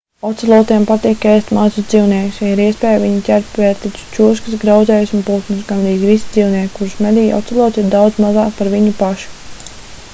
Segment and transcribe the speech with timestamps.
[0.27, 5.61] ocelotiem patīk ēst mazus dzīvniekus ja ir iespēja viņi ķer pērtiķus čūskas grauzējus un putnus
[5.73, 9.37] gandrīz visi dzīvnieki kurus medī ocelots ir daudz mazāki par viņu pašu